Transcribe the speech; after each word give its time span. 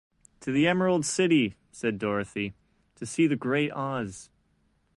"To 0.39 0.51
the 0.51 0.65
Emerald 0.65 1.05
City," 1.05 1.53
said 1.71 1.99
Dorothy, 1.99 2.55
"to 2.95 3.05
see 3.05 3.27
the 3.27 3.35
Great 3.35 3.71
Oz." 3.71 4.31